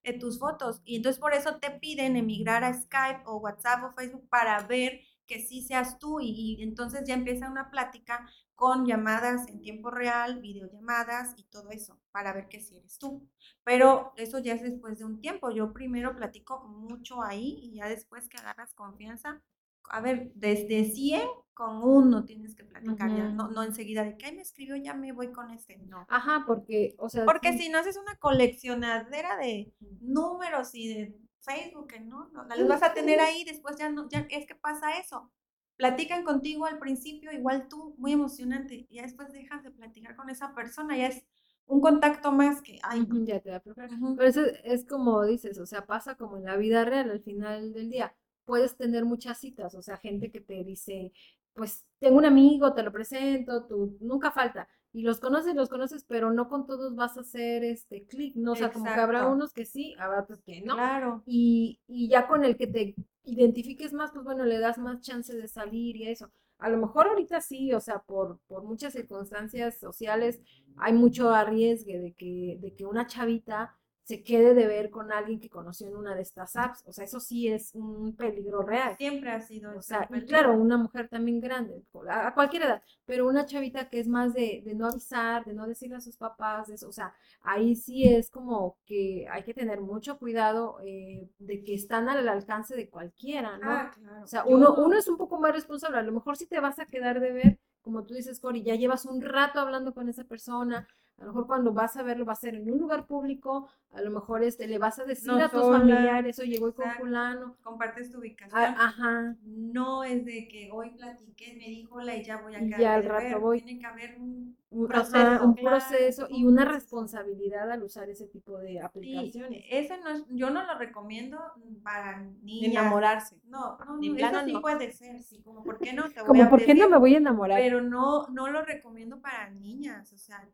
[0.03, 3.91] eh, tus fotos, y entonces por eso te piden emigrar a Skype o WhatsApp o
[3.91, 8.87] Facebook para ver que sí seas tú, y, y entonces ya empieza una plática con
[8.87, 13.29] llamadas en tiempo real, videollamadas y todo eso, para ver que sí eres tú.
[13.63, 15.51] Pero eso ya es después de un tiempo.
[15.51, 19.43] Yo primero platico mucho ahí y ya después que agarras confianza,
[19.89, 24.27] a ver, desde 100 con uno tienes que platicar, ya, no, no enseguida de que
[24.27, 26.05] "Ay, me escribió, ya me voy con este, no.
[26.07, 29.71] Ajá, porque, o sea, Porque sí, si no haces una coleccionadera de
[30.01, 34.27] números y de Facebook, no, no, las vas a tener ahí, después ya no, ya
[34.29, 35.31] es que pasa eso.
[35.77, 40.29] Platican contigo al principio, igual tú, muy emocionante, y ya después dejas de platicar con
[40.29, 41.23] esa persona, ya es
[41.67, 43.23] un contacto más que, ay, no.
[43.25, 43.59] ya te da.
[43.61, 47.21] Pero eso es, es como dices, o sea, pasa como en la vida real, al
[47.21, 48.15] final del día.
[48.47, 51.11] Puedes tener muchas citas, o sea, gente que te dice,
[51.53, 54.67] pues tengo un amigo, te lo presento, tú nunca falta.
[54.93, 58.53] Y los conoces, los conoces, pero no con todos vas a hacer este clic, ¿no?
[58.53, 60.75] O sea, como que habrá unos que sí, habrá otros que no.
[60.75, 61.23] Claro.
[61.25, 65.35] Y, y ya con el que te identifiques más, pues bueno, le das más chance
[65.35, 66.31] de salir y eso.
[66.57, 70.41] A lo mejor ahorita sí, o sea, por, por muchas circunstancias sociales,
[70.77, 73.75] hay mucho arriesgue de que, de que una chavita
[74.07, 76.83] se quede de ver con alguien que conoció en una de estas apps.
[76.85, 78.95] O sea, eso sí es un peligro real.
[78.97, 82.81] Siempre ha sido O ese sea, y claro, una mujer también grande, a cualquier edad,
[83.05, 86.17] pero una chavita que es más de, de no avisar, de no decirle a sus
[86.17, 90.77] papás, de eso, o sea, ahí sí es como que hay que tener mucho cuidado
[90.85, 93.71] eh, de que están al alcance de cualquiera, ¿no?
[93.71, 94.23] Ah, claro.
[94.23, 96.59] O sea, uno, no- uno es un poco más responsable, a lo mejor si te
[96.59, 100.09] vas a quedar de ver, como tú dices, Cori, ya llevas un rato hablando con
[100.09, 100.87] esa persona,
[101.17, 104.01] a lo mejor cuando vas a verlo va a ser en un lugar público, a
[104.01, 107.55] lo mejor este, le vas a decir No a tus familiares, oye, voy con fulano,
[107.63, 108.53] compartes tu ubicación.
[108.59, 112.65] Ah, ajá, no es de que hoy platiqué, me dijo hola y ya voy a
[112.65, 113.41] quedar ya al rato ver.
[113.41, 113.59] voy.
[113.59, 117.83] Tiene que haber un un, proceso, ajá, un claro, proceso y un una responsabilidad al
[117.83, 119.63] usar ese tipo de Sí, aplicaciones.
[119.69, 121.39] ese no es, yo no lo recomiendo
[121.83, 122.71] para niñas.
[122.73, 123.35] Enamorarse.
[123.43, 124.61] No, no, De no, eso sí no.
[124.61, 126.97] puede ser, sí, como por qué no te voy Como, a ¿por qué no me
[126.97, 127.61] voy a enamorar?
[127.61, 130.47] Pero no, no lo recomiendo para niñas, o sea,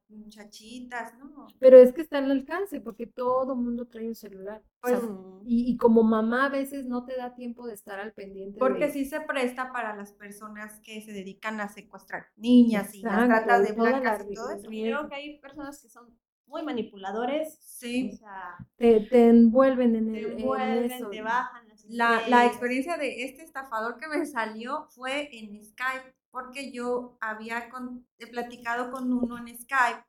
[1.20, 1.48] no.
[1.60, 4.62] Pero es que está al alcance, porque todo mundo trae un celular.
[4.84, 5.00] O sea,
[5.46, 8.60] y, y como mamá a veces no te da tiempo de estar al pendiente.
[8.60, 13.02] Porque de- sí se presta para las personas que se dedican a secuestrar niñas y
[13.02, 14.68] las tratas de blancas y todo eso.
[14.70, 17.58] Creo que hay personas que son muy manipuladores.
[17.62, 18.12] Sí.
[18.14, 21.10] O sea, te, te envuelven en, te el, en envuelven, eso.
[21.10, 26.72] te bajan La, la experiencia de este estafador que me salió fue en Skype, porque
[26.72, 30.04] yo había con, he platicado con uno en Skype,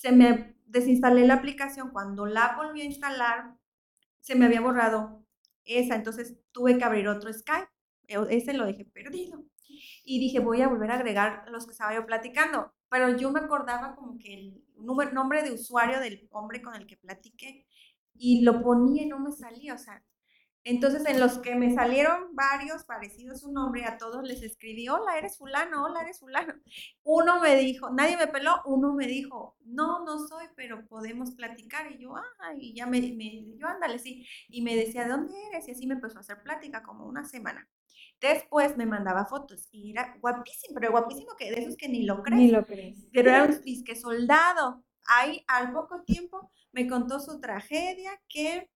[0.00, 3.54] se me desinstalé la aplicación, cuando la volví a instalar,
[4.20, 5.26] se me había borrado
[5.66, 7.68] esa, entonces tuve que abrir otro Skype,
[8.08, 9.44] e, ese lo dejé perdido.
[10.02, 13.40] Y dije, voy a volver a agregar los que estaba yo platicando, pero yo me
[13.40, 17.66] acordaba como que el número, nombre de usuario del hombre con el que platiqué
[18.14, 20.02] y lo ponía y no me salía, o sea,
[20.62, 24.88] entonces, en los que me salieron varios parecidos a su nombre, a todos les escribí,
[24.88, 26.54] hola, eres fulano, hola, eres fulano.
[27.02, 31.90] Uno me dijo, nadie me peló, uno me dijo, no, no soy, pero podemos platicar.
[31.90, 34.26] Y yo, ah, y ya me, me yo, ándale, sí.
[34.48, 35.66] Y me decía, ¿de dónde eres?
[35.68, 37.66] Y así me empezó a hacer plática como una semana.
[38.20, 42.22] Después me mandaba fotos y era guapísimo, pero guapísimo que de esos que ni lo
[42.22, 42.38] crees.
[42.38, 43.08] Ni lo crees.
[43.12, 44.84] Pero era un disque soldado.
[45.06, 48.70] Ahí al poco tiempo me contó su tragedia que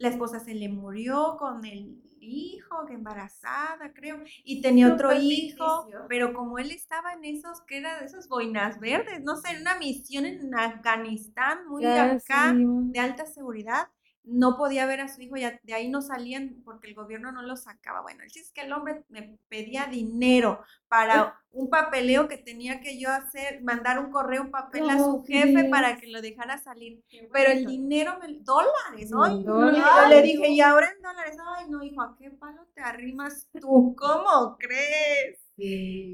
[0.00, 5.88] la esposa se le murió con el hijo, que embarazada, creo, y tenía otro hijo,
[6.08, 9.60] pero como él estaba en esos, que era de esos boinas verdes, no sé, en
[9.60, 13.88] una misión en Afganistán, muy acá, de alta seguridad,
[14.30, 17.42] no podía ver a su hijo, ya de ahí no salían porque el gobierno no
[17.42, 18.00] lo sacaba.
[18.00, 22.98] Bueno, el es que el hombre me pedía dinero para un papeleo que tenía que
[22.98, 27.02] yo hacer, mandar un correo, un papel a su jefe para que lo dejara salir.
[27.32, 29.42] Pero el dinero, dólares, ¿no?
[29.42, 33.48] Yo le dije, y ahora en dólares, ay, no, hijo, ¿a qué palo te arrimas
[33.60, 33.96] tú?
[33.98, 35.49] ¿Cómo crees?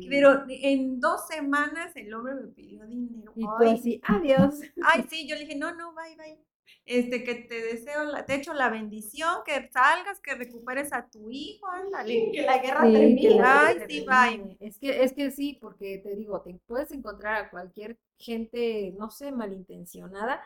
[0.08, 3.32] Pero en dos semanas el hombre me pidió dinero.
[3.36, 4.60] Y adiós.
[4.82, 6.46] Ay, sí, yo le dije, no, no, bye, bye
[6.86, 11.30] este, que te deseo, la, te echo la bendición, que salgas, que recuperes a tu
[11.30, 12.30] hijo, ándale.
[12.32, 13.40] Que la guerra termine.
[13.42, 14.56] Ay, sí, bye.
[14.60, 19.10] Es que, es que sí, porque te digo, te puedes encontrar a cualquier gente, no
[19.10, 20.40] sé, malintencionada,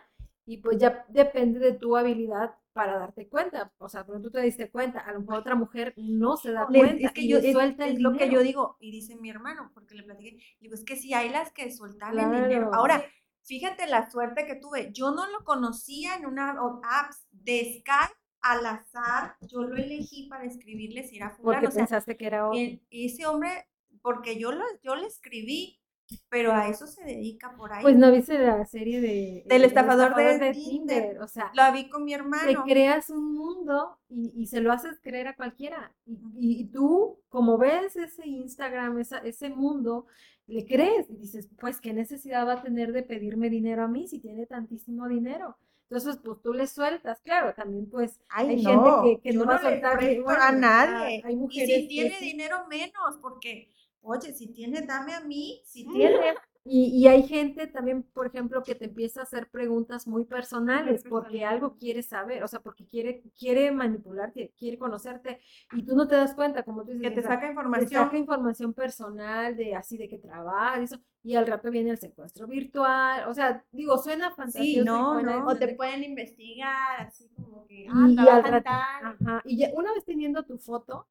[0.51, 3.73] y pues ya depende de tu habilidad para darte cuenta.
[3.79, 6.67] O sea, cuando tú te diste cuenta, a lo mejor otra mujer no se da
[6.67, 7.07] cuenta.
[7.07, 10.03] Es que yo, suelta es, lo que yo digo, y dice mi hermano, porque le
[10.03, 12.71] platiqué, digo, es que si hay las que sueltan el dinero.
[12.75, 13.03] Ahora,
[13.43, 14.93] Fíjate la suerte que tuve.
[14.93, 19.37] Yo no lo conocía en una app de Skype al azar.
[19.41, 21.63] Yo lo elegí para escribirle si era fulano.
[21.63, 22.61] Porque pensaste que era otro.
[22.91, 23.67] Ese hombre,
[24.03, 25.80] porque yo, lo, yo le escribí,
[26.29, 27.83] pero a eso se dedica por ahí.
[27.83, 29.45] Pues no viste la serie de...
[29.47, 31.21] Del estafador, de, Tinder.
[31.21, 32.65] O sea, la vi con mi hermano.
[32.65, 35.93] Te creas un mundo y, se lo haces creer a cualquiera.
[36.39, 40.07] Y, tú, como ves ese Instagram, ese mundo,
[40.47, 44.09] le crees y dices, pues, ¿qué necesidad va a tener de pedirme dinero a mí
[44.09, 45.57] si tiene tantísimo dinero?
[45.91, 49.99] Entonces, pues tú le sueltas, claro, también pues hay gente que, no va a soltar
[50.01, 51.21] a nadie.
[51.25, 55.87] Hay mujeres y si tiene dinero menos, porque, oye, si tiene, dame a mí, si
[55.87, 61.03] tiene, y, hay gente también, por ejemplo, que te empieza a hacer preguntas muy personales
[61.09, 65.41] porque algo quiere saber, o sea, porque quiere, quiere manipularte, quiere conocerte
[65.73, 67.09] y tú no te das cuenta, como tú dices.
[67.09, 67.89] Que te saca información.
[67.89, 71.99] Te saca información personal de así de que trabaja, eso, y al rato viene el
[71.99, 74.81] secuestro virtual, o sea, digo, suena fantástico.
[74.81, 75.47] Sí, no, no.
[75.47, 79.95] O te pueden investigar, así como que, ah, y, al rato, ajá, y ya, una
[79.95, 81.09] vez teniendo tu foto,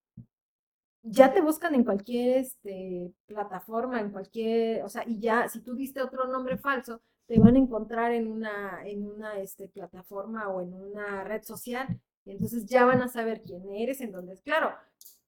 [1.04, 5.76] ya te buscan en cualquier este, plataforma, en cualquier, o sea, y ya, si tú
[5.76, 10.62] diste otro nombre falso, te van a encontrar en una, en una este, plataforma o
[10.62, 14.42] en una red social, y entonces ya van a saber quién eres, en dónde es.
[14.42, 14.74] Claro,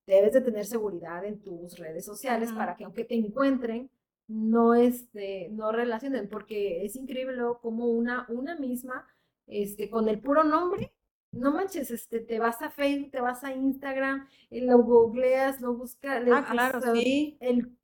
[0.06, 3.90] debes de tener seguridad en tus redes sociales para que aunque te encuentren,
[4.28, 9.06] no, este, no relacionen, porque es increíble como una, una misma,
[9.46, 10.92] este, con el puro nombre,
[11.32, 15.74] no manches, este, te vas a Facebook, te vas a Instagram, eh, lo googleas, lo
[15.74, 16.22] buscas.
[16.30, 17.36] Ah, claro, sí.
[17.40, 17.76] El,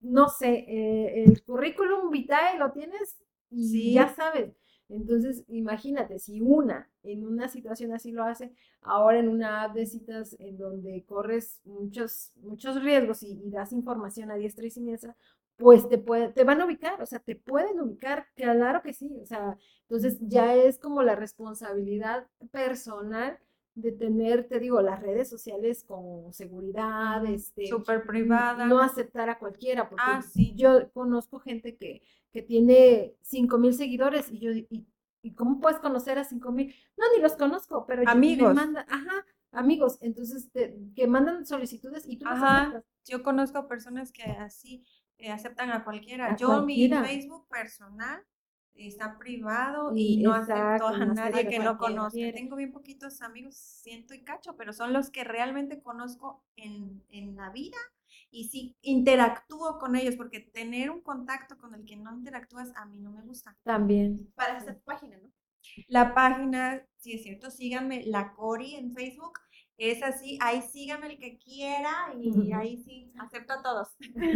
[0.00, 3.18] no sé, eh, el currículum vitae lo tienes
[3.50, 4.54] y ya sabes.
[4.88, 9.86] Entonces, imagínate, si una en una situación así lo hace, ahora en una app de
[9.86, 15.16] citas en donde corres muchos, muchos riesgos y, y das información a diestra y siniestra,
[15.60, 19.14] pues te, puede, te van a ubicar, o sea, te pueden ubicar, claro que sí,
[19.20, 23.38] o sea, entonces ya es como la responsabilidad personal
[23.74, 28.64] de tener, te digo, las redes sociales con seguridad, este, súper privada.
[28.66, 30.54] No aceptar a cualquiera, porque ah, sí.
[30.56, 34.86] yo conozco gente que, que tiene cinco mil seguidores y yo, y,
[35.34, 36.74] cómo puedes conocer a cinco mil?
[36.96, 38.54] No, ni los conozco, pero amigos.
[38.54, 40.50] Me ajá, amigos, entonces
[40.96, 42.82] que mandan solicitudes y tú ajá.
[43.06, 44.84] Yo conozco personas que así
[45.20, 46.36] eh, aceptan a cualquiera.
[46.36, 48.24] Yo mi Facebook personal
[48.74, 52.18] está privado y, no acepto a nadie que no conozca.
[52.32, 57.36] Tengo bien poquitos amigos, siento y cacho, pero son los que realmente conozco en, en
[57.36, 57.76] la vida
[58.30, 62.86] y sí interactúo con ellos, porque tener un contacto con el que no interactúas a
[62.86, 63.56] mí no me gusta.
[63.64, 64.32] También.
[64.34, 65.30] Para hacer página, ¿no?
[65.88, 69.38] La página, sí es cierto, síganme, la Cori en Facebook
[69.80, 73.88] Es así, ahí sígame el que quiera y ahí sí, acepto a todos.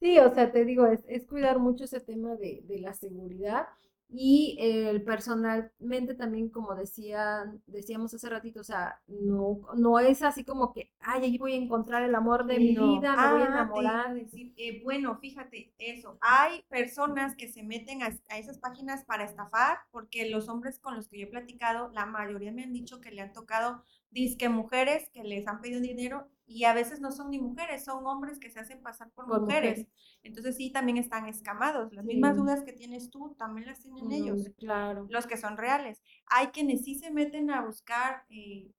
[0.00, 3.66] Sí, o sea, te digo, es, es cuidar mucho ese tema de, de la seguridad
[4.08, 10.44] y el personalmente también, como decía, decíamos hace ratito, o sea, no, no es así
[10.44, 13.46] como que, ay, ahí voy a encontrar el amor de mi vida, me voy a
[13.46, 13.70] Ah,
[14.06, 14.14] a enamorar.
[14.14, 16.18] decir, eh, bueno, fíjate, eso.
[16.20, 20.96] Hay personas que se meten a, a esas páginas para estafar, porque los hombres con
[20.96, 23.82] los que yo he platicado, la mayoría me han dicho que le han tocado
[24.16, 28.06] disque mujeres que les han pedido dinero y a veces no son ni mujeres, son
[28.06, 29.78] hombres que se hacen pasar por, Por mujeres.
[29.78, 29.94] mujeres.
[30.22, 31.92] Entonces sí, también están escamados.
[31.92, 32.12] Las Sí.
[32.14, 35.06] mismas dudas que tienes tú también las tienen ellos Claro.
[35.10, 36.02] los que son reales.
[36.26, 38.70] Hay quienes sí se meten a buscar eh,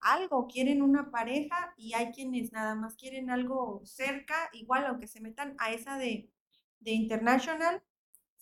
[0.00, 5.20] algo, quieren una pareja y hay quienes nada más quieren algo cerca, igual aunque se
[5.20, 6.28] metan a esa de,
[6.80, 7.82] de International,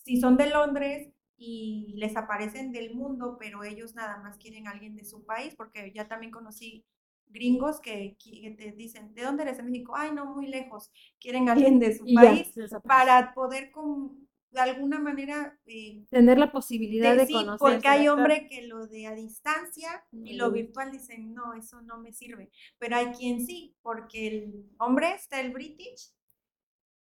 [0.03, 1.09] si son de Londres
[1.43, 5.55] y les aparecen del mundo, pero ellos nada más quieren a alguien de su país,
[5.55, 6.85] porque ya también conocí
[7.27, 9.57] gringos que, que te dicen, ¿de dónde eres?
[9.57, 12.81] De México, ay, no, muy lejos, quieren a alguien de su Y ya, país desaparece.
[12.85, 17.59] para poder con, de alguna manera eh, Tener la posibilidad de- de sí, conocer.
[17.59, 20.53] porque hay hombres que lo de a distancia y lo Mm.
[20.53, 22.51] virtual dicen, no, eso no me sirve.
[22.77, 26.11] Pero hay quien sí, porque el hombre está el British,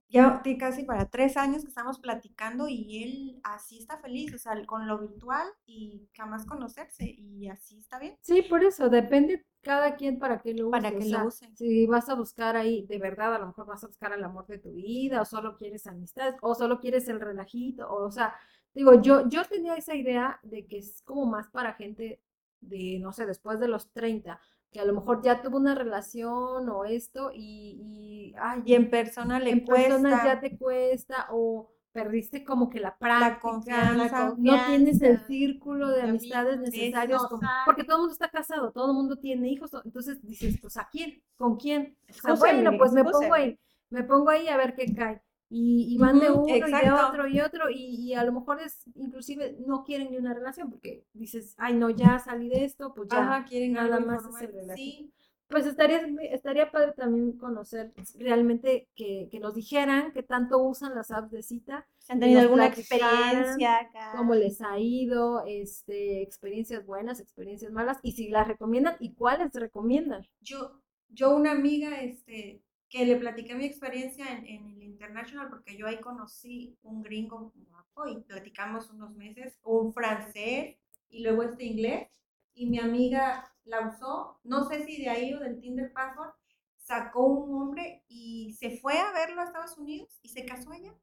[0.09, 4.37] ya tiene casi para tres años que estamos platicando y él así está feliz, o
[4.37, 8.17] sea, con lo virtual y jamás conocerse y así está bien.
[8.21, 10.71] Sí, por eso, depende cada quien para qué lo use.
[10.71, 11.49] Para o que lo use.
[11.55, 14.47] Si vas a buscar ahí, de verdad, a lo mejor vas a buscar el amor
[14.47, 18.33] de tu vida, o solo quieres amistades, o solo quieres el relajito, o, o sea,
[18.73, 22.21] digo, yo, yo tenía esa idea de que es como más para gente
[22.61, 24.39] de, no sé, después de los 30,
[24.77, 28.91] que a lo mejor ya tuvo una relación o esto y, y, ay, Y en
[28.91, 29.89] persona le en cuesta.
[29.95, 34.35] personas ya te cuesta o perdiste como que la práctica, confianza.
[34.37, 37.23] no tienes el círculo de amistades necesarios,
[37.65, 40.87] porque todo el mundo está casado, todo el mundo tiene hijos, entonces dices, pues ¿a
[40.91, 41.23] quién?
[41.37, 41.97] ¿Con quién?
[42.07, 43.59] O sea, Excúsenme, bueno, pues me pongo ahí,
[43.89, 45.23] me pongo ahí a ver qué cae.
[45.49, 46.95] Y, y van de uno y de exacto.
[47.07, 50.69] otro y otro, y, y a lo mejor es, inclusive no quieren ni una relación,
[50.69, 53.21] porque dices, ay no, ya salí de esto, pues ya.
[53.21, 54.75] Ajá, quieren nada más el relajito.
[54.75, 55.13] Sí,
[55.47, 61.11] Pues estaría, estaría padre también conocer realmente que, que nos dijeran qué tanto usan las
[61.11, 64.11] apps de cita, han tenido alguna experiencia acá.
[64.17, 69.53] cómo les ha ido, este, experiencias buenas, experiencias malas, y si las recomiendan y cuáles
[69.53, 70.23] recomiendan.
[70.41, 75.77] yo, yo una amiga, este, que le platiqué mi experiencia en, en el International, porque
[75.77, 80.77] yo ahí conocí un gringo guapo y platicamos unos meses, un francés
[81.09, 82.09] y luego este inglés,
[82.53, 86.31] y mi amiga la usó, no sé si de ahí o del Tinder Password,
[86.77, 90.93] sacó un hombre y se fue a verlo a Estados Unidos y se casó allá.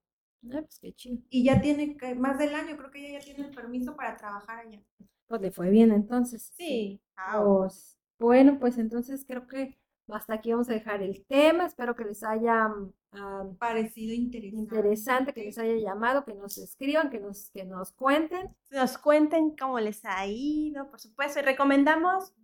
[0.52, 1.18] Ah, pues qué chido.
[1.30, 4.58] Y ya tiene más del año, creo que ella ya tiene el permiso para trabajar
[4.60, 4.82] allá.
[5.26, 6.52] Pues le fue bien entonces.
[6.54, 7.00] Sí.
[7.36, 11.66] Pues, bueno, pues entonces creo que hasta aquí vamos a dejar el tema.
[11.66, 14.58] Espero que les haya mm, Parecido interesante.
[14.58, 18.54] interesante, que les haya llamado, que nos escriban, que nos, que nos cuenten.
[18.70, 22.34] nos cuenten cómo les ha ido, por supuesto, y recomendamos,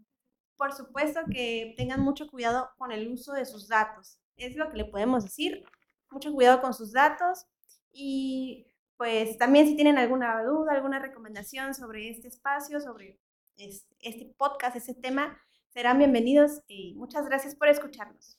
[0.57, 4.21] por supuesto, que tengan mucho cuidado con el uso de sus datos.
[4.37, 5.65] Es lo que le podemos decir.
[6.11, 7.47] Mucho cuidado con sus datos
[7.93, 13.19] y pues también si tienen alguna duda, alguna recomendación sobre este espacio, sobre
[13.57, 18.39] este, este podcast, este tema, serán bienvenidos y muchas gracias por escucharnos.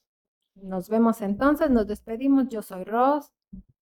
[0.56, 2.50] Nos vemos entonces, nos despedimos.
[2.50, 3.32] Yo soy Ros.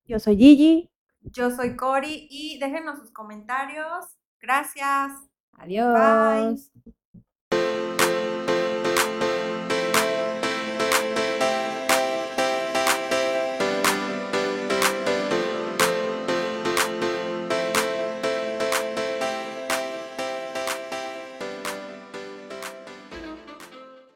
[0.05, 0.89] Yo soy Gigi.
[1.21, 4.05] Yo soy Cori y déjenos sus comentarios.
[4.39, 5.11] Gracias.
[5.53, 6.71] Adiós.
[6.83, 6.93] Bye.